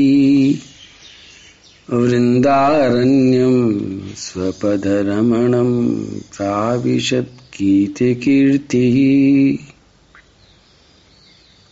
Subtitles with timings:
[1.90, 3.78] वृन्दारण्यं
[4.16, 7.36] स्वपदरमणं प्राविशद्गीतकीर्तिः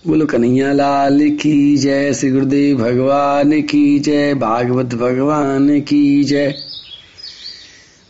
[0.07, 6.53] बोलो कन्हैया लाल की जय श्री गुरुदेव भगवान की जय, भागवत भगवान की जय।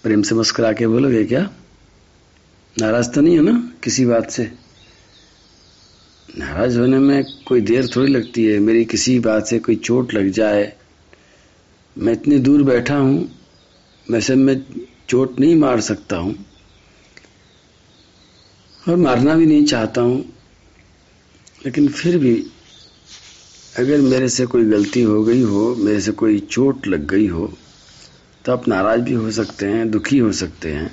[0.03, 1.49] प्रेम से मुस्कुरा के बोलोगे क्या?
[2.81, 4.51] नाराज़ तो नहीं है ना किसी बात से?
[6.37, 10.29] नाराज़ होने में कोई देर थोड़ी लगती है, मेरी किसी बात से कोई चोट लग
[10.29, 10.73] जाए
[11.95, 13.29] मैं इतनी दूर बैठा हूँ
[14.07, 14.55] वैसे मैं
[15.09, 16.35] चोट नहीं मार सकता हूँ,
[18.83, 20.23] और मारना भी नहीं चाहता हूँ,
[21.65, 22.35] लेकिन फिर भी
[23.73, 27.51] अगर मेरे से कोई गलती हो गई हो, मेरे से कोई चोट लग गई हो
[28.45, 30.91] तो आप नाराज़ भी हो सकते हैं, दुखी हो सकते हैं।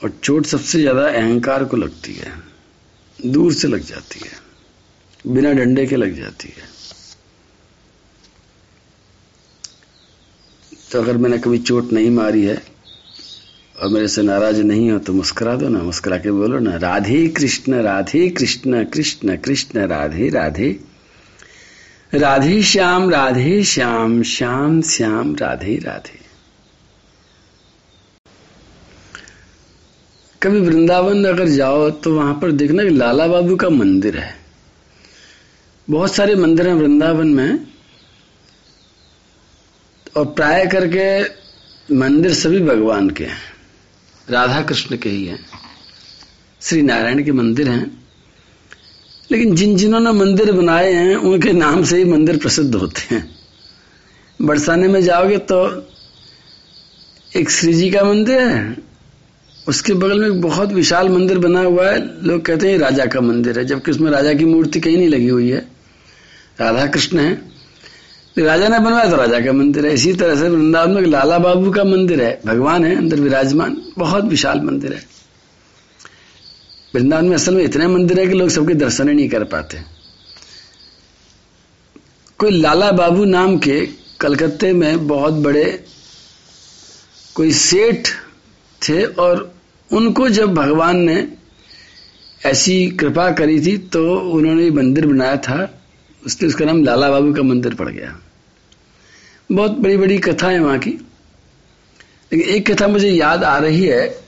[0.00, 2.32] और चोट सबसे ज़्यादा अहंकार को लगती है,
[3.18, 4.32] दूर से लग जाती है,
[5.24, 6.77] बिना डंडे के लग जाती है।
[10.92, 12.62] तो अगर मैंने कभी चोट नहीं मारी है
[13.82, 17.26] और मेरे से नाराज़ नहीं हो तो मुस्कुरा दो ना, मुस्कुरा के बोलो ना, राधे
[17.28, 20.70] कृष्ण राधे कृष्ण कृष्ण कृष्ण, राधे राधे।
[22.14, 26.18] राधे श्याम राधे श्याम श्याम श्याम, राधे राधे।
[30.42, 34.34] कभी वृंदावन अगर जाओ तो वहाँ पर देखना कि लाला बाबू का मंदिर है।
[35.88, 37.67] बहुत सारे मंदिर हैं वृंदावन में।
[40.16, 41.22] और प्राय करके
[41.94, 43.38] मंदिर सभी भगवान के हैं।
[44.30, 45.46] राधा कृष्ण के ही हैं।
[46.62, 48.04] श्री नारायण के मंदिर हैं।
[49.30, 53.38] लेकिन जिन जिन्होंने मंदिर बनाए हैं, उनके नाम से ही मंदिर प्रसिद्ध होते हैं।
[54.42, 55.88] बरसाने में जाओगे तो
[57.36, 58.76] एक श्री जी का मंदिर है।
[59.68, 63.20] उसके बगल में एक बहुत विशाल मंदिर बना हुआ है। लोग कहते हैं राजा का
[63.20, 65.68] मंदिर है, जबकि उसमें राजा की मूर्ति कहीं नहीं लगी हुई है।
[66.60, 67.57] राधा कृष्ण है।
[68.42, 71.70] राजा ने बनवाया तो राजा का मंदिर है। इसी तरह से वृंदावन में लाला बाबू
[71.70, 75.06] का मंदिर है। भगवान है, अंदर विराजमान। बहुत विशाल मंदिर है।
[76.94, 79.82] वृंदावन में असल में इतने मंदिर है कि लोग सबके दर्शन ही नहीं कर पाते।
[82.38, 83.88] कोई लाला बाबू नाम के
[84.20, 85.84] कलकत्ते में बहुत बड़े
[87.34, 88.08] कोई सेठ
[88.82, 89.54] थे और
[89.92, 91.28] उनको जब भगवान ने
[92.46, 95.80] ऐसी कृपा करी थी तो उन्होंने मंदिर बनाया था।
[96.26, 98.20] उसके, उसका नाम लाला बाबू का मंदिर पड़ गया।
[99.52, 100.90] बहुत बड़ी बड़ी कथा है वहाँ की।
[102.32, 104.20] लेकिन एक कथा मुझे याद आ रही है,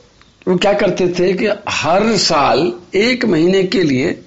[0.48, 4.22] वो क्या करते थे कि हर साल एक महीने के लिए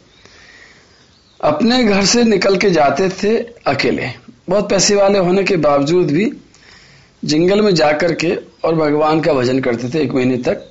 [1.41, 3.37] अपने घर से निकल के जाते थे
[3.67, 4.09] अकेले।
[4.49, 6.33] बहुत पैसे वाले होने के बावजूद भी
[7.25, 10.69] जंगल में जाकर के और भगवान का भजन करते थे एक महीने तक।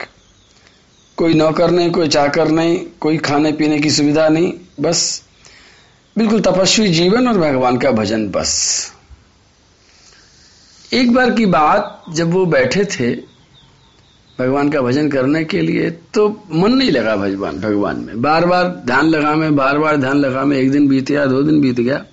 [1.16, 5.22] कोई नौकर नहीं, कोई चाकर नहीं, कोई खाने पीने की सुविधा नहीं, बस।
[6.19, 8.93] बिल्कुल तपस्वी जीवन और भगवान का भजन बस।
[10.93, 13.11] एक बार की बात, जब वो बैठे थे
[14.39, 18.69] भगवान का भजन करने के लिए तो मन नहीं लगा भगवान भगवान में। बार बार
[18.87, 21.81] ध्यान लगा में बार बार ध्यान लगा में एक दिन बीत गया, दो दिन बीत
[21.81, 22.05] गया।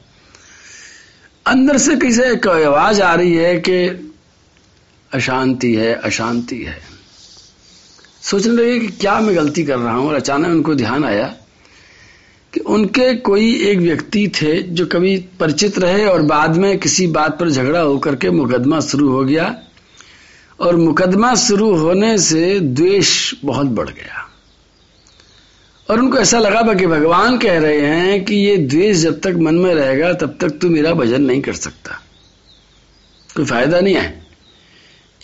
[1.46, 3.78] अंदर से किसी एक आवाज़ आ रही है कि
[5.12, 6.78] अशांति है अशांति है।
[8.22, 11.34] सोचने लगे कि क्या मैं गलती कर रहा हूँ और अचानक उनको ध्यान आया।
[12.54, 17.40] कि उनके कोई एक व्यक्ति थे जो कभी परिचित रहे और बाद में किसी बात
[17.40, 19.62] पर झगड़ा होकर के मुकदमा शुरू हो गया
[20.60, 24.30] और मुकदमा शुरू होने से द्वेष बहुत बढ़ गया।
[25.90, 29.56] और उनको ऐसा लगा कि भगवान कह रहे हैं कि ये द्वेष जब तक मन
[29.56, 32.02] में रहेगा, तब तक तू मेरा भजन नहीं कर सकता।
[33.36, 34.28] कोई फ़ायदा नहीं है।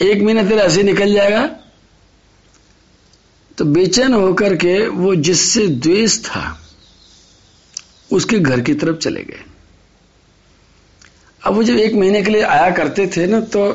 [0.01, 1.49] एक महीना तेरा ऐसे निकल जाएगा।
[3.57, 6.61] तो बेचैन होकर के वो जिससे द्वेष था
[8.09, 9.43] उसके घर की तरफ़ चले गए।
[11.41, 13.71] अब वो जब एक महीने के लिए आया करते थे ना तो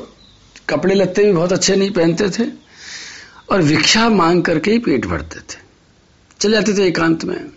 [0.69, 2.49] कपड़े लगते भी बहुत अच्छे नहीं पहनते थे
[3.50, 5.59] और भिक्षा मांग करके ही पेट भरते थे।
[6.41, 7.50] चले जाते थे एकांत में।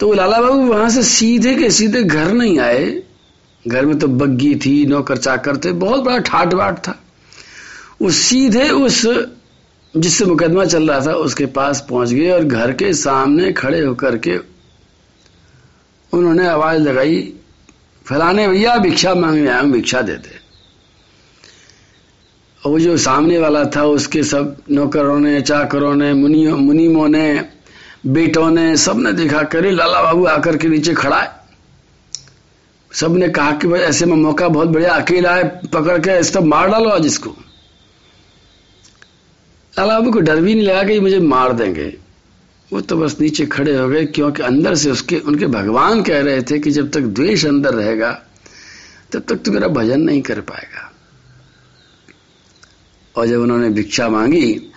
[0.00, 3.02] तो लाला बाबू वहाँ से सीधे के सीधे घर नहीं आए।
[3.64, 6.98] घर में तो बग्गी थी, नौकर चाकर थे, बहुत बड़ा ठाट बाट था।
[8.02, 9.06] वो सीधे उस
[9.94, 14.16] जिससे मुकदमा चल रहा था, उसके पास पहुँच गए और घर के सामने खड़े होकर
[14.18, 14.36] के
[16.12, 17.32] उन्होंने आवाज़ लगाई,
[18.06, 20.42] फलाने भैया भिक्षा मांगने आया भिक्षा दे दे
[22.66, 27.48] वो जो सामने वाला था, उसके सब नौकरों ने, चाकरों ने मुनि मुनिमों ने,
[28.06, 31.32] बेटों ने, सबने देखा करे लाला बाबू आकर के नीचे खड़ा है।
[32.92, 36.70] सबने कहा कि भाई, ऐसे में मौका बहुत बढ़िया, अकेला है, पकड़ के इसको मार
[36.70, 37.30] डालो आज इसको।
[39.78, 42.01] लाला बाबू को डर भी नहीं लगा कि मुझे मार देंगे।
[42.72, 46.42] वो तो बस नीचे खड़े हो गए, क्योंकि अंदर से उसके, उनके भगवान कह रहे
[46.42, 48.12] थे कि जब तक द्वेष अंदर रहेगा,
[49.12, 50.90] तब तक तो मेरा भजन नहीं कर पाएगा।
[53.14, 54.70] और जब उन्होंने भिक्षा मांगी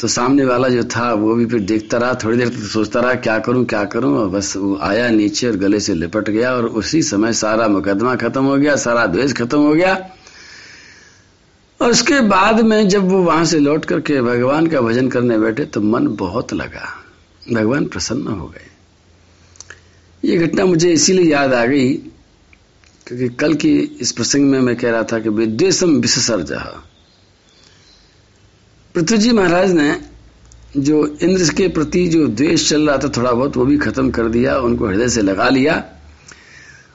[0.00, 3.14] तो सामने वाला जो था, वो भी फिर देखता रहा, थोड़ी देर तक सोचता रहा,
[3.14, 6.66] क्या करूँ क्या करूँ, और बस वो आया नीचे और गले से लिपट गया, और
[6.66, 9.94] उसी समय सारा मुकदमा खत्म हो गया, सारा द्वेष खत्म हो गया।
[11.84, 15.64] और उसके बाद में जब वो वहाँ से लौट करके भगवान का भजन करने बैठे
[15.64, 17.04] तो मन बहुत लगा।
[17.52, 18.66] भगवान प्रसन्न हो गए।
[20.24, 21.94] ये घटना मुझे इसीलिए याद आ गई
[23.06, 26.52] क्योंकि कल की इस प्रसंग में मैं कह रहा था कि विद्वेशम विसर्ज
[28.94, 30.00] पृथ्वी जी महाराज ने
[30.76, 34.28] जो इंद्र के प्रति जो द्वेष चल रहा था थोड़ा बहुत, वो भी खत्म कर
[34.28, 35.84] दिया, उनको हृदय से लगा लिया।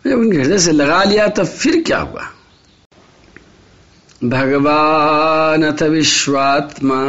[0.07, 2.33] जब उनके हृदय से लगा लिया तब फिर क्या हुआ?
[4.23, 7.01] भगवान अथ विश्वात्मा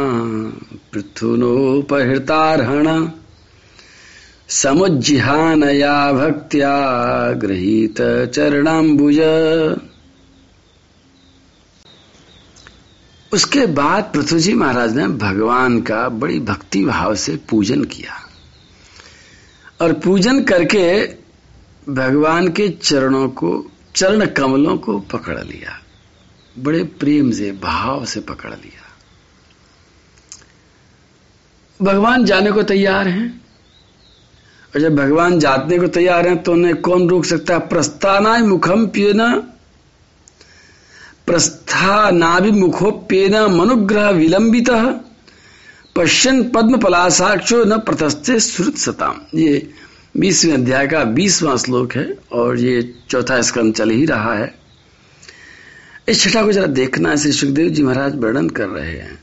[0.93, 3.09] पृथुनोपहृतारहण,
[4.49, 7.95] समुज्जिहानया भक्त्या गृहीत
[8.35, 9.19] चरणाम्बुज।
[13.33, 18.29] उसके बाद पृथ्वी महाराज ने भगवान का बड़ी भक्ति भाव से पूजन किया।
[19.81, 21.09] और पूजन करके
[21.89, 25.80] भगवान के चरणों को, चरण कमलों को पकड़ लिया।
[26.59, 28.87] बड़े प्रेम से, भाव से पकड़ लिया।
[31.81, 33.41] भगवान जाने को तैयार हैं।
[34.75, 37.53] और जब भगवान जातने को तैयार हैं तो उन्हें कौन रोक सकता?
[37.53, 39.43] है प्रस्थाना मुखम पियना।
[41.27, 44.99] प्रस्थानाभिमुखोप्येन मनुग्रह विलंबित।
[45.95, 49.73] पश्यन पद्म पलासाक्षो न प्रतस्थे श्रुत सताम। ये
[50.17, 54.60] बीसवें अध्याय का बीसवां श्लोक है, और ये चौथा स्कंद चल ही रहा है।
[56.07, 59.19] इस छठा को जरा देखना श्री सुखदेव जी महाराज वर्णन कर रहे हैं।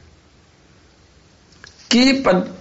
[1.90, 2.54] कि पद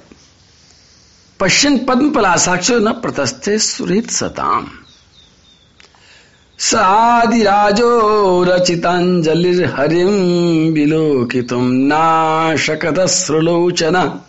[1.39, 4.67] पश्चिम पद्म पलासाक्षो न प्रतस्थे सुरहित सताम।
[6.59, 14.19] सादिराजो रचिताञ्जलिर्हरिं विलोकितुं नाशकतस्रुलोचन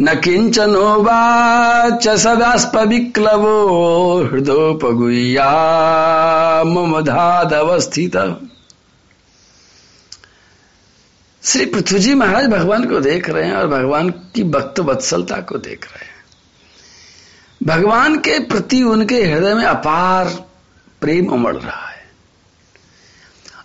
[0.00, 3.54] न किञ्चनोवाच सदास्पविक्लवो
[4.24, 5.50] हृदोपगुह्या
[6.64, 8.16] मम धादवस्थित।
[11.42, 15.58] श्री पृथ्वी जी महाराज भगवान को देख रहे हैं और भगवान की भक्त वत्सलता को
[15.58, 16.18] देख रहे हैं।
[17.62, 20.28] भगवान के प्रति उनके हृदय में अपार
[21.00, 22.10] प्रेम उमड़ रहा है।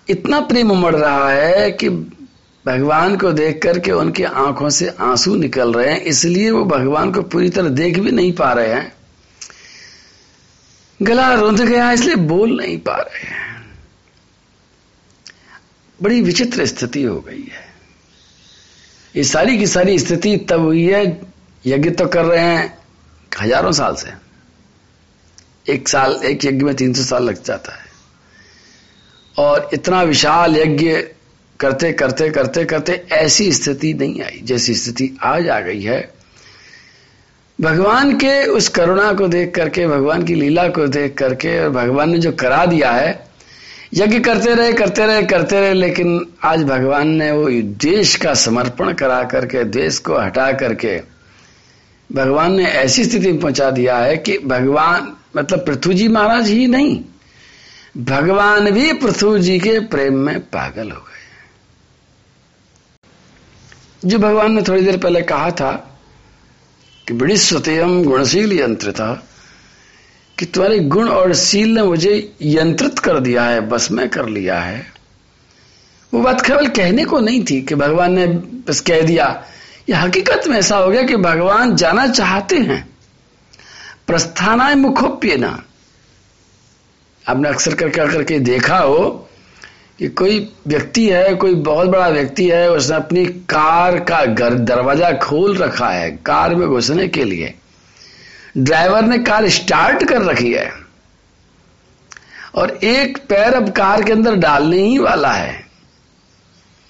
[0.09, 1.89] इतना प्रेम उमड़ रहा है कि
[2.65, 7.21] भगवान को देख करके उनकी आँखों से आँसू निकल रहे हैं, इसलिए वो भगवान को
[7.21, 8.95] पूरी तरह देख भी नहीं पा रहे हैं।
[11.01, 13.41] गला रुंध गया, इसलिए बोल नहीं पा रहे हैं।
[16.01, 17.65] बड़ी विचित्र स्थिति हो गई है।
[19.15, 21.21] ये सारी की सारी स्थिति तब हुई है,
[21.65, 22.77] यज्ञ तो कर रहे हैं,
[23.41, 24.11] हज़ारों साल से।
[25.73, 27.85] एक साल, एक यज्ञ में तीन सौ साल लग जाता है।
[29.37, 31.03] और इतना विशाल यज्ञ
[31.63, 36.01] करते करते करते करते ऐसी स्थिति नहीं आई। जैसी स्थिति आज आ गई है।
[37.59, 42.09] भगवान के उस करुणा को देख करके, भगवान की लीला को देख करके और भगवान
[42.11, 43.27] ने जो करा दिया है,
[43.93, 48.93] यज्ञ करते रहे करते रहे करते रहे, लेकिन आज भगवान ने वो देश का समर्पण
[48.93, 50.99] करा करके, देश को हटा करके,
[52.09, 56.67] भगवान ने ऐसी स्थिति में पहुँचा दिया है कि भगवान मतलब पृथ्वी जी महाराज ही
[56.67, 56.99] नहीं,
[57.97, 61.22] भगवान भी पृथ्वी जी के प्रेम में पागल हो गए।
[64.05, 65.71] जो भगवान ने थोड़ी देर पहले कहा था
[67.07, 69.13] कि बड़ी स्वतेयम गुणशील यंत्र था
[70.39, 74.59] कि तुम्हारे गुण और शील ने मुझे यंत्रित कर दिया है, बस में कर लिया
[74.59, 74.85] है।
[76.13, 78.27] वो बात केवल कहने को नहीं थी कि भगवान ने
[78.67, 79.45] बस कह दिया,
[79.89, 82.89] यह हकीकत में ऐसा हो गया कि भगवान जाना चाहते हैं।
[84.07, 85.63] प्रस्थानाय मुखोप्य ना
[87.29, 89.29] आपने अक्सर करके करके देखा हो
[90.03, 95.11] कि कोई व्यक्ति है, कोई बहुत बड़ा व्यक्ति है, उसने अपनी कार का घर दरवाज़ा
[95.11, 97.53] खोल रखा है, कार में घुसने के लिए।
[98.57, 100.71] ड्राइवर ने कार स्टार्ट कर रखी है।
[102.55, 105.67] और एक पैर अब कार के अंदर डालने ही वाला है।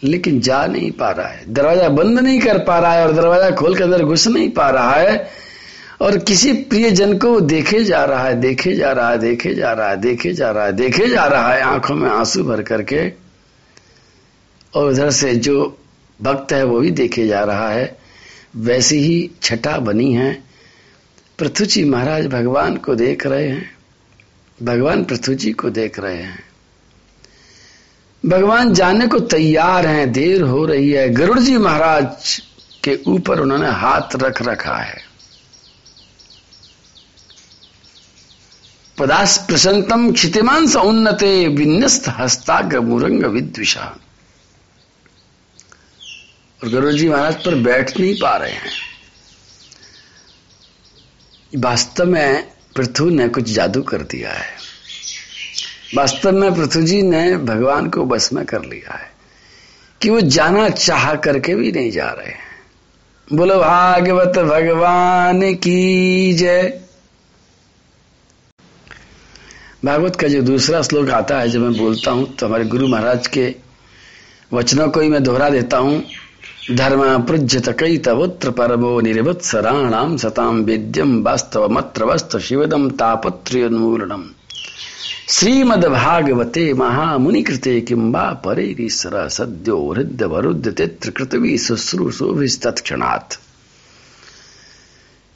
[0.04, 3.52] लेकिन जा नहीं पा रहा है। दरवाज़ा बंद नहीं कर पा रहा है और दरवाज़ा
[3.52, 5.30] खोल के अंदर घुस नहीं पा रहा है।
[6.02, 9.90] और किसी प्रियजन को देखे जा रहा है, देखे जा रहा है, देखे जा रहा
[9.90, 13.14] है, देखे जा रहा है, देखे जा रहा है आँखों में आँसू भर करके।
[14.74, 15.78] और उधर से जो
[16.22, 17.98] भक्त है वो भी देखे जा रहा है।
[18.56, 20.44] वैसी ही छटा बनी है।
[21.40, 23.78] पृथ्वी जी महाराज भगवान को देख रहे हैं।
[24.64, 26.44] भगवान पृथ्वी जी को देख रहे हैं।
[28.26, 32.42] भगवान जाने को तैयार हैं, देर हो रही है। गरुड़ जी महाराज
[32.84, 35.13] के ऊपर उन्होंने हाथ रख रखा है।
[38.98, 44.00] पदास प्रसंतम क्षितिमान उन्नते विन्यस्त हस्ताग्र मुरंग विद्विषा।
[46.64, 48.72] और गुरु जी महाराज पर बैठ नहीं पा रहे हैं।
[51.58, 54.58] वास्तव में पृथ्वी ने कुछ जादू कर दिया है।
[55.96, 59.12] वास्तव में पृथ्वी जी ने भगवान को बस में कर लिया है
[60.02, 62.62] कि वो जाना चाह करके भी नहीं जा रहे हैं।
[63.34, 66.83] बोलो, भागवत भगवान की जय।
[69.84, 73.28] भागवत का जो दूसरा श्लोक आता है, जब मैं बोलता हूँ तो हमारे गुरु महाराज
[73.28, 73.56] के
[74.54, 76.04] वचनों को ही मैं दोहरा देता हूँ।
[76.72, 84.24] धर्म पृज्यत कई तवत्र परमो निर्वत्सराणाम सताम वेद्यम वास्तव मत्र वस्त शिवदम तापत्र्योन्मूलनम
[85.30, 93.38] श्रीमद भागवते महामुनि कृते किंबा परे सद्यो हृदय वरुद्ध तित्र कृतवी शुश्रूषोभिस्तत्क्षणात्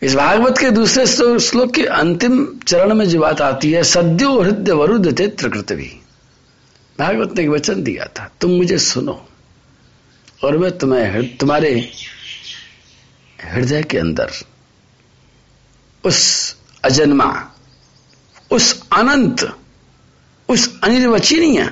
[0.02, 1.06] इस भागवत के दूसरे
[1.40, 5.90] श्लोक के अंतिम चरण में जो बात आती है, सद्यो हृदय वरुद्ध तेत्र कृतवी
[7.00, 9.28] भागवत ने एक वचन दिया था, तुम मुझे सुनो
[10.44, 11.74] और मैं तुम्हें तुम्हारे
[13.40, 14.32] हृदय के अंदर,
[16.04, 17.30] उस अजन्मा,
[18.52, 19.58] उस अनंत,
[20.50, 21.72] उस अनिर्वचनीय,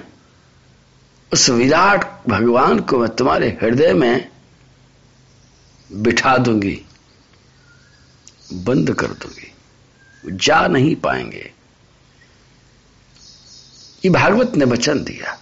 [1.32, 4.28] उस विराट भगवान को मैं तुम्हारे हृदय में
[5.90, 6.85] बिठा दूँगी।
[8.64, 9.52] बंद कर दूँगी।
[10.38, 11.52] जा नहीं पाएँगे।
[14.06, 15.40] ये भागवत ने वचन दिया।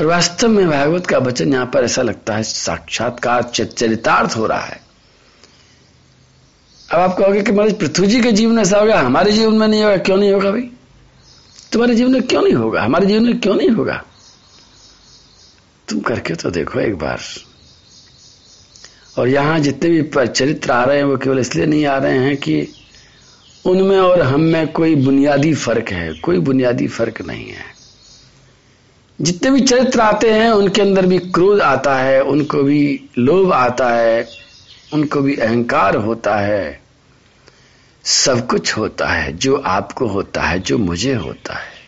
[0.00, 4.60] और वास्तव में भागवत का वचन यहाँ पर ऐसा लगता है, साक्षात्कार चरितार्थ हो रहा
[4.60, 4.82] है।
[6.92, 9.82] अब आप कहोगे कि महाराज पृथ्वी जी के जीवन ऐसा होगा, हमारे जीवन में नहीं
[9.82, 10.70] होगा, क्यों नहीं होगा भाई?
[11.72, 12.82] तुम्हारे जीवन में क्यों नहीं होगा?
[12.82, 14.04] हमारे जीवन में क्यों नहीं होगा?
[15.88, 17.20] तुम करके तो देखो एक बार।
[19.18, 22.36] और यहाँ जितने भी चरित्र आ रहे हैं वो केवल इसलिए नहीं आ रहे हैं
[22.36, 22.68] कि
[23.66, 27.72] उनमें और हम में कोई बुनियादी फ़र्क है, कोई बुनियादी फ़र्क नहीं है।
[29.20, 33.88] जितने भी चरित्र आते हैं, उनके अंदर भी क्रोध आता है, उनको भी लोभ आता
[33.88, 34.28] है,
[34.94, 36.80] उनको भी अहंकार होता है।
[38.04, 41.81] सब कुछ होता है, जो आपको होता है, जो मुझे होता है।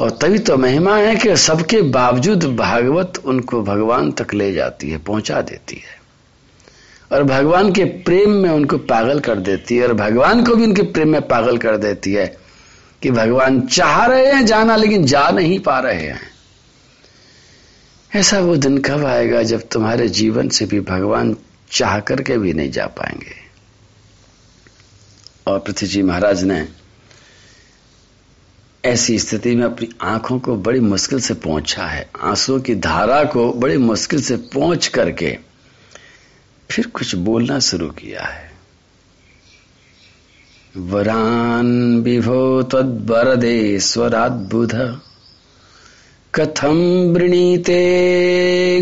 [0.00, 4.98] और तभी तो महिमा है कि सबके बावजूद भागवत उनको भगवान तक ले जाती है,
[4.98, 5.98] पहुँचा देती है।
[7.12, 10.82] और भगवान के प्रेम में उनको पागल कर देती है, और भगवान को भी उनके
[10.82, 12.38] प्रेम में पागल कर देती है
[13.02, 16.20] कि भगवान चाह रहे हैं जाना, लेकिन जा नहीं पा रहे हैं।
[18.16, 21.36] ऐसा वो दिन कब आएगा जब तुम्हारे जीवन से भी भगवान
[21.70, 23.34] चाह करके भी नहीं जा पाएँगे?
[25.46, 26.68] और पृथ्वी जी महाराज ने
[28.88, 33.52] ऐसी स्थिति में अपनी आँखों को बड़ी मुश्किल से पहुँचा है। आंसुओं की धारा को
[33.52, 35.36] बड़ी मुश्किल से पहुँच करके
[36.70, 38.46] फिर कुछ बोलना शुरू किया है।
[40.76, 41.68] वरान
[42.02, 44.74] विभो तद्वरदे स्वराद्बुध
[46.34, 46.76] कथम
[47.12, 47.80] वृणीते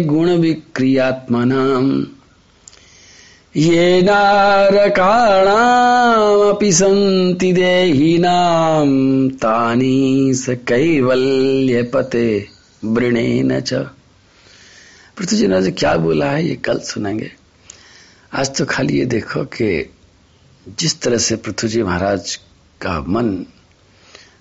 [0.05, 1.91] गुण विक्रियात्मनाम
[3.57, 12.49] ये नारकाणामपि सन्ति देहिनां तानि स कैवल्यपते
[12.85, 13.75] वृणेन च।
[15.17, 16.49] पृथ्वी जी ने क्या बोला है?
[16.49, 17.33] ये कल सुनेंगे।
[18.35, 19.95] आज तो खाली ये देखो कि
[20.79, 22.41] जिस तरह से पृथ्वी जी महाराज
[22.81, 23.47] का मन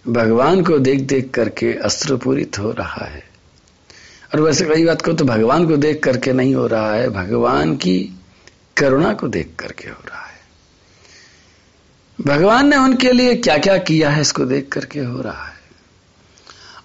[0.08, 3.24] भगवान को देख देख करके अस्त्रपूरित हो रहा है।
[4.34, 7.76] और वैसे कई बात को तो भगवान को देख करके नहीं हो रहा है। भगवान
[7.76, 8.20] की
[8.78, 10.36] करुणा को देख करके हो रहा है।
[12.22, 15.56] भगवान ने उनके लिए क्या क्या किया है इसको देख करके हो रहा है।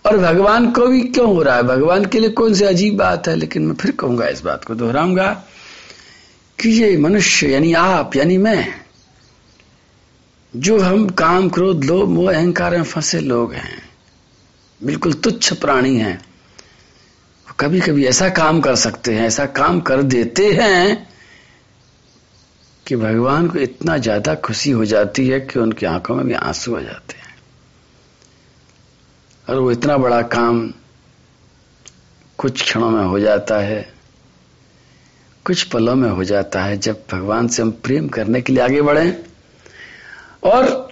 [0.06, 1.62] और भगवान को भी क्यों हो रहा है?
[1.62, 3.36] भगवान के लिए कौन सी अजीब बात है?
[3.36, 5.44] लेकिन मैं फिर कहूँगा इस बात को, दोहराऊँगा
[6.60, 8.80] कि ये मनुष्य, यानी आप, यानी मैं,
[10.56, 13.88] जो हम काम, क्रोध, लोभ, मोह, अहंकार में फंसे लोग हैं,
[14.84, 16.24] बिल्कुल तुच्छ प्राणी हैं
[17.60, 21.09] कभी कभी ऐसा काम कर सकते हैं, ऐसा काम कर देते हैं
[22.90, 26.74] कि भगवान को इतना ज़्यादा खुशी हो जाती है कि उनकी आँखों में भी आँसू
[26.76, 27.34] आ जाते हैं।
[29.48, 30.72] और वो इतना बड़ा काम
[32.38, 33.94] कुछ क्षणों में हो जाता है,
[35.44, 38.82] कुछ पलों में हो जाता है, जब भगवान से हम प्रेम करने के लिए आगे
[38.82, 39.24] बढ़े।
[40.44, 40.90] और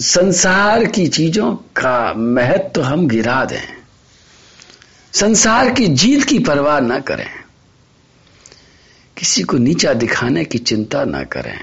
[0.00, 3.62] संसार की चीज़ों का महत्व तो हम गिरा दें।
[5.12, 7.45] संसार की जीत की परवाह ना करें।
[9.16, 11.60] किसी को नीचा दिखाने की चिंता ना करें।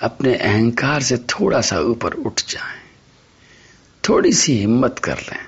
[0.00, 2.80] अपने अहंकार से थोड़ा सा ऊपर उठ जाएँ।
[4.08, 5.40] थोड़ी सी हिम्मत कर लें।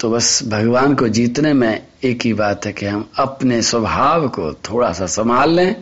[0.00, 4.52] तो बस भगवान को जीतने में एक ही बात है कि हम अपने स्वभाव को
[4.52, 5.76] थोड़ा सा संभाल लें,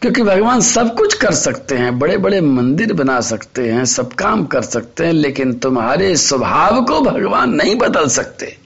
[0.00, 4.46] क्योंकि भगवान सब कुछ कर सकते हैं बड़े बड़े मंदिर बना सकते हैं, सब काम
[4.46, 8.63] कर सकते हैं, लेकिन तुम्हारे स्वभाव को भगवान नहीं बदल सकते।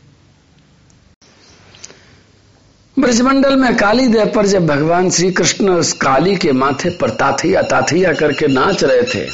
[2.99, 7.63] ब्रजमंडल में काली देव पर जब भगवान श्री कृष्ण उस काली के माथे पर ताथिया
[7.63, 9.27] ताथिया करके नाच रहे थे,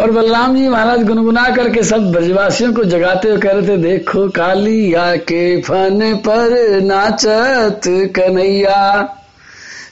[0.00, 4.28] और बलराम जी महाराज गुनगुना करके सब ब्रजवासियों को जगाते हुए कह रहे थे, देखो
[4.30, 7.80] कालिया के फन पर नाचत
[8.16, 8.80] कन्हैया,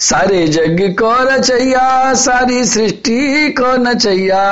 [0.01, 4.45] सारे जग को रचैया, सारी सृष्टि को नचैया,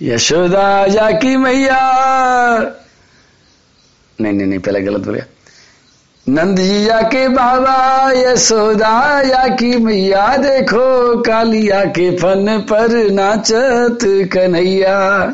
[0.00, 1.80] यशोदा जा की मैया।
[4.18, 5.35] नहीं नहीं नहीं, पहले गलत बोलिया नंद
[6.28, 15.26] जीजा के बाबा यशोदा या की मैया, देखो कालिया के फन पर नाचत कन्हैया।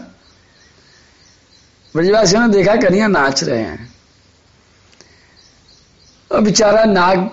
[1.97, 3.95] ब्रजवासियों ने देखा कन्हैया नाच रहे हैं।
[6.33, 7.31] और बेचारा नाग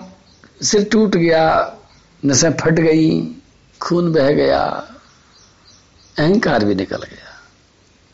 [0.62, 1.74] सिर टूट गया,
[2.24, 3.36] नसें फट गई,
[3.80, 4.62] खून बह गया,
[6.18, 7.40] अहंकार भी निकल गया।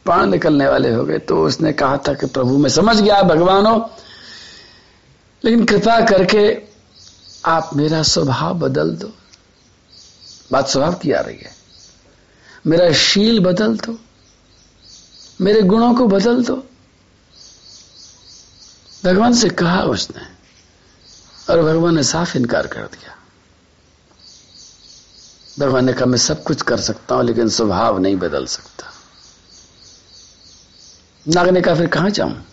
[0.05, 3.81] प्राण निकलने वाले हो गए तो उसने कहा था कि प्रभु, मैं समझ गया, भगवानों
[5.47, 6.63] लेकिन कृपा करके
[7.45, 9.13] आप मेरा स्वभाव बदल दो।
[10.53, 11.57] बात स्वभाव की आ रही है।
[12.67, 13.99] मेरा शील बदल दो।
[15.41, 16.67] मेरे गुणों को बदल दो।
[19.05, 20.23] भगवान से कहा उसने
[21.53, 23.17] और भगवान ने साफ़ इनकार कर दिया।
[25.59, 28.87] भगवान ने कहा, मैं सब कुछ कर सकता हूँ, लेकिन स्वभाव नहीं बदल सकता।
[31.29, 32.45] नाग ने कहा, फिर कहाँ जाऊँ?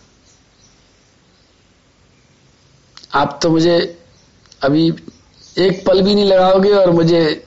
[3.14, 3.98] आप तो मुझे
[4.62, 4.94] अभी
[5.58, 7.46] एक पल भी नहीं लगाओगे और मुझे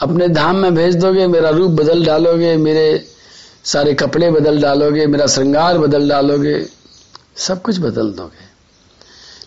[0.00, 3.04] अपने धाम में भेज दोगे, मेरा रूप बदल डालोगे, मेरे
[3.64, 6.66] सारे कपड़े बदल डालोगे, मेरा श्रृंगार बदल डालोगे,
[7.36, 8.44] सब कुछ बदल दोगे।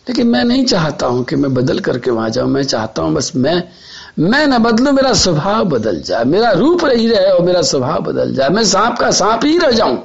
[0.09, 3.31] लेकिन मैं नहीं चाहता हूँ कि मैं बदल करके वहाँ जाऊँ, मैं चाहता हूँ बस
[3.35, 3.63] मैं
[4.19, 8.33] मैं न बदलू, मेरा स्वभाव बदल जाए, मेरा रूप रही रहे और मेरा स्वभाव बदल
[8.33, 9.97] जाए, मैं सांप का सांप ही रह जाऊँ।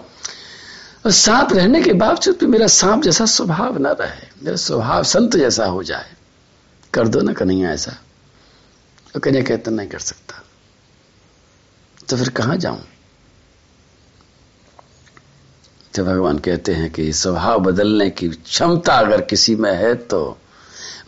[1.05, 5.37] और सांप रहने के बावजूद भी मेरा सांप जैसा स्वभाव ना रहे, मेरा स्वभाव संत
[5.37, 6.13] जैसा हो जाए।
[6.95, 7.93] कर दो ना कन्हैया ऐसा।
[9.15, 10.43] तो कन्हैया कहते, नहीं कर सकता।
[12.09, 12.83] तो फिर कहाँ जाऊँ?
[15.95, 20.39] तो भगवान कहते हैं कि स्वभाव बदलने की क्षमता अगर किसी में है तो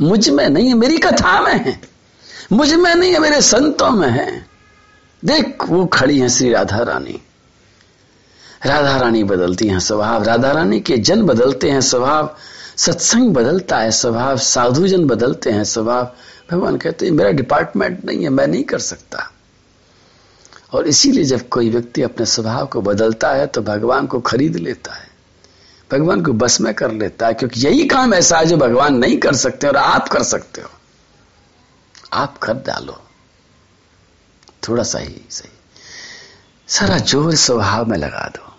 [0.01, 1.81] मुझमें नहीं है, मेरी कथा में है।
[2.53, 4.47] मुझमें नहीं है, मेरे संतों में है।
[5.25, 7.23] देख, वो खड़ी है श्री राधा रानी।
[8.65, 12.37] राधा रानी बदलती हैं स्वभाव। राधा रानी के जन बदलते हैं स्वभाव।
[12.77, 16.13] सत्संग बदलता है स्वभाव। साधु जन बदलते हैं स्वभाव।
[16.51, 19.33] भगवान कहते हैं, मेरा डिपार्टमेंट नहीं है, मैं नहीं कर सकता।
[20.73, 24.93] और इसीलिए जब कोई व्यक्ति अपने स्वभाव को बदलता है तो भगवान को खरीद लेता
[24.93, 25.09] है।
[25.93, 29.19] भगवान को बस में कर लेता है, क्योंकि यही काम ऐसा है जो भगवान नहीं
[29.19, 30.69] कर सकते और आप कर सकते हो।
[32.13, 33.03] आप कर डालो।
[34.69, 35.56] थोड़ा सा ही सही।
[36.69, 38.53] सारा ज़ोर स्वभाव में लगा दो।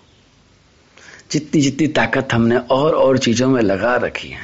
[1.31, 4.39] जितनी जितनी ताकत हमने और और चीज़ों में लगा रखी है।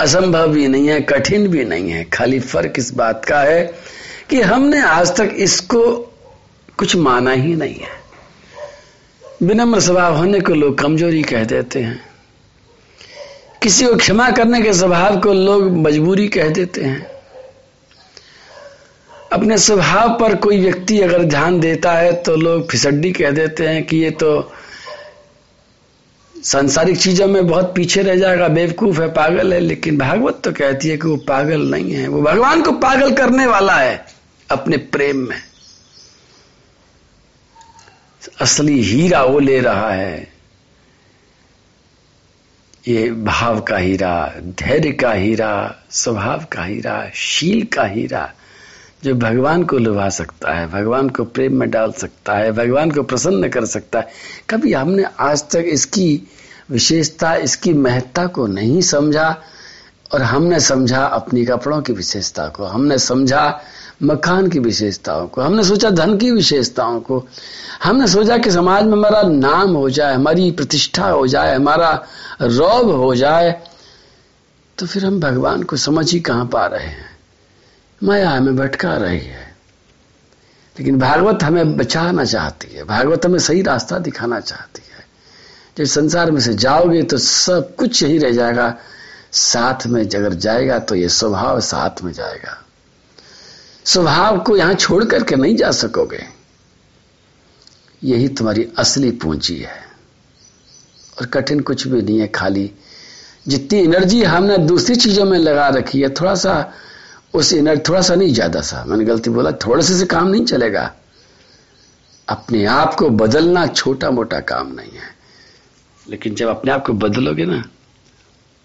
[0.00, 3.74] असंभव भी नहीं है, कठिन भी नहीं है। खाली फ़र्क इस बात का है
[4.30, 5.96] कि हमने आज तक इसको
[6.78, 8.02] कुछ माना ही नहीं है।
[9.42, 12.00] विनम्र स्वभाव होने को लोग कमज़ोरी कह देते हैं।
[13.62, 17.13] किसी को क्षमा करने के स्वभाव को लोग मजबूरी कह देते हैं।
[19.34, 23.84] अपने स्वभाव पर कोई व्यक्ति अगर ध्यान देता है तो लोग फिसड्डी कह देते हैं
[23.84, 24.52] कि ये तो
[26.34, 30.88] सांसारिक चीज़ों में बहुत पीछे रह जाएगा, बेवकूफ़ है, पागल है, लेकिन भागवत तो कहती
[30.88, 34.04] है कि वो पागल नहीं है। वो भगवान को पागल करने वाला है,
[34.50, 35.36] अपने प्रेम में।
[38.40, 40.32] असली हीरा वो ले रहा है।
[42.88, 48.32] ये भाव का हीरा, धैर्य का हीरा, स्वभाव का हीरा, शील का हीरा
[49.04, 53.02] जो भगवान को लुभा सकता है, भगवान को प्रेम में डाल सकता है, भगवान को
[53.02, 54.08] प्रसन्न कर सकता है,
[54.50, 56.28] कभी हमने आज तक इसकी
[56.70, 59.28] विशेषता, इसकी महत्ता को नहीं समझा
[60.14, 63.60] और हमने समझा अपनी कपड़ों की विशेषता को, हमने समझा
[64.02, 67.24] मकान की विशेषताओं को, हमने सोचा धन की विशेषताओं को,
[67.82, 71.92] हमने सोचा कि समाज में हमारा नाम हो जाए, हमारी प्रतिष्ठा हो जाए, हमारा
[72.40, 73.60] रौब हो जाए
[74.78, 77.13] तो फिर हम भगवान को समझ ही कहाँ पा रहे हैं।
[78.02, 79.54] माया हमें भटका रही है।
[80.78, 85.06] लेकिन भागवत हमें बचाना चाहती है। भागवत हमें सही रास्ता दिखाना चाहती है।
[85.78, 88.78] जब संसार में से जाओगे तो सब कुछ यही रह जाएगा।
[89.32, 92.64] साथ में अगर जाएगा तो ये स्वभाव साथ में जाएगा।
[93.84, 96.24] स्वभाव को यहाँ छोड़ करके नहीं जा सकोगे।
[98.04, 99.84] यही तुम्हारी असली पूंजी है।
[101.20, 102.72] और कठिन कुछ भी नहीं है खाली।
[103.48, 106.72] जितनी एनर्जी हमने दूसरी चीज़ों में लगा रखी है, थोड़ा सा
[107.34, 110.44] उस एनर्जी थोड़ा सा नहीं, ज़्यादा सा। मैंने गलती बोला, थोड़े से से काम नहीं
[110.44, 110.90] चलेगा।
[112.28, 115.12] अपने आप को बदलना छोटा मोटा काम नहीं है।
[116.06, 117.62] लेकिन जब अपने आप को बदलोगे ना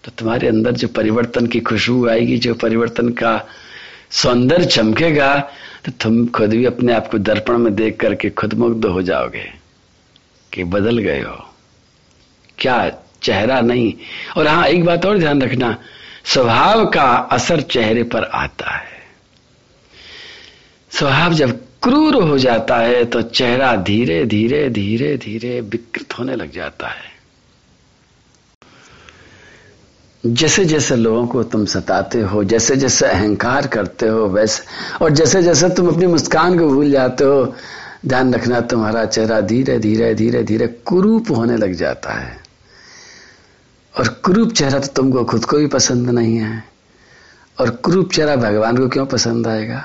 [0.04, 3.32] तो तुम्हारे अंदर जो परिवर्तन की खुशबू आएगी, जो परिवर्तन का
[4.12, 5.38] सौंदर्य चमकेगा
[5.84, 9.44] तो तुम खुद भी अपने आप को दर्पण में देख करके खुद मुग्ध हो जाओगे
[10.52, 11.36] कि बदल गए हो।
[12.58, 12.88] क्या
[13.22, 13.92] चेहरा नहीं?
[14.36, 15.76] और हाँ एक बात और ध्यान रखना
[16.24, 18.98] स्वभाव का असर चेहरे पर आता है।
[20.90, 26.50] स्वभाव जब क्रूर हो जाता है तो चेहरा धीरे धीरे धीरे धीरे विकृत होने लग
[26.52, 27.08] जाता है।
[30.24, 34.62] जैसे जैसे लोगों को तुम सताते हो जैसे जैसे अहंकार करते हो, वैसे
[35.04, 37.54] और जैसे जैसे तुम अपनी मुस्कान को भूल जाते हो,
[38.06, 42.49] ध्यान रखना, तुम्हारा चेहरा धीरे धीरे धीरे धीरे कुरूप होने लग जाता है।
[43.98, 46.64] और क्रूप चेहरा तो तुमको खुद को भी पसंद नहीं है।
[47.60, 49.84] और क्रूप चेहरा भगवान को क्यों पसंद आएगा?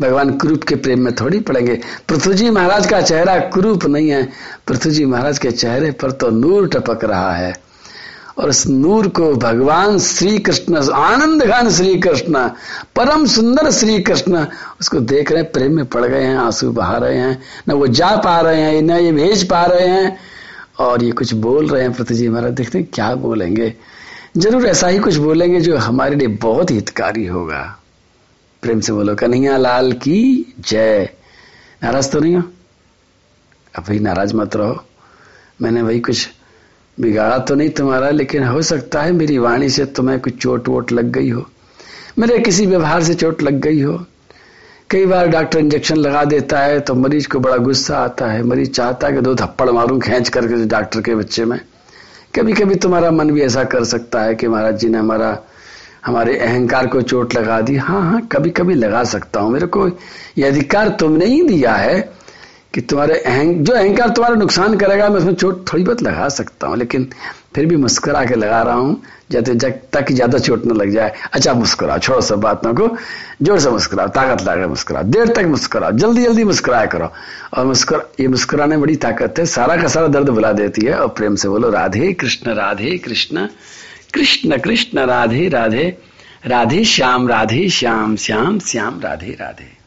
[0.00, 4.28] भगवान क्रूप के प्रेम में थोड़ी पड़ेंगे। पृथ्वी जी महाराज का चेहरा क्रूप नहीं है।
[4.66, 7.70] पृथ्वी जी महाराज के चेहरे पर तो नूर टपक रहा है।
[8.38, 12.48] और उस नूर को भगवान श्री कृष्ण आनंद घन श्री कृष्ण
[12.96, 14.46] परम सुंदर श्री कृष्ण
[14.80, 18.16] उसको देख रहे प्रेम में पड़ गए हैं, आँसू बहा रहे हैं। न वो जा
[18.16, 20.18] पा रहे हैं, न ये भेज पा रहे हैं।
[20.80, 23.74] और ये कुछ बोल रहे हैं प्रति जी महाराज, देखते हैं क्या बोलेंगे।
[24.36, 27.62] ज़रूर ऐसा ही कुछ बोलेंगे जो हमारे लिए बहुत हितकारी होगा।
[28.62, 31.08] प्रेम से बोलो, कन्हैया लाल की जय।
[31.82, 32.42] नाराज़ तो नहीं हो?
[33.78, 34.84] अब भाई नाराज़ मत रहो।
[35.62, 36.28] मैंने वही कुछ
[37.00, 40.92] बिगाड़ा तो नहीं तुम्हारा, लेकिन हो सकता है मेरी वाणी से तुम्हें कुछ चोट वोट
[40.92, 41.46] लग गई हो।
[42.18, 44.04] मेरे किसी व्यवहार से चोट लग गई हो।
[44.90, 48.70] कई बार डॉक्टर इंजेक्शन लगा देता है तो मरीज़ को बड़ा गुस्सा आता है। मरीज़
[48.70, 51.60] चाहता है कि दो थप्पड़ मारूं, खींच करके डॉक्टर के बच्चे में।
[52.34, 55.38] कभी कभी तुम्हारा मन भी ऐसा कर सकता है कि महाराज जी ने हमारा,
[56.06, 59.88] हमारे अहंकार को चोट लगा दी। हाँ हाँ कभी कभी लगा सकता हूँ। मेरे को
[60.38, 62.00] यह अधिकार तुमने ही दिया है
[62.74, 66.66] कि तुम्हारे अहं, जो अहंकार तुम्हारा नुकसान करेगा, मैं उसमें चोट थोड़ी बहुत लगा सकता
[66.66, 67.08] हूँ। लेकिन
[67.52, 71.12] फिर भी मुस्कुरा के लगा रहा हूँ, जाते जब ताकि ज़्यादा चोट न लग जाए।
[71.34, 72.88] अच्छा मुस्कुराओ, छोड़ो सब बातों को।
[73.42, 77.10] ज़ोर से मुस्कुराओ, ताकत लगा मुस्कुराओ। देर तक मुस्कुराओ जल्दी जल्दी मुस्कुराया करो।
[77.54, 81.08] और मुस्कुरा, ये मुस्कुराने बड़ी ताकत है, सारा का सारा दर्द बुला देती है। और
[81.08, 83.46] प्रेम से बोलो, राधे कृष्ण राधे कृष्ण
[84.14, 85.96] कृष्ण कृष्ण, राधे राधे
[86.46, 89.79] राधे श्याम राधे श्याम श्याम श्याम, राधे राधे।